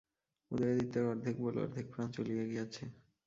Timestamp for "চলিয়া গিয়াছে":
2.15-2.83